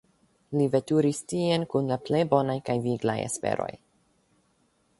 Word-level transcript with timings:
Li 0.59 0.63
veturis 0.75 1.19
tien 1.33 1.65
kun 1.73 1.91
la 1.93 1.99
plej 2.07 2.21
bonaj 2.31 2.57
kaj 2.71 2.77
viglaj 2.87 3.17
esperoj. 3.27 3.71